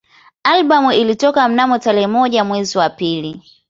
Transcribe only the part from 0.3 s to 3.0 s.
Albamu ilitoka mnamo tarehe moja mwezi wa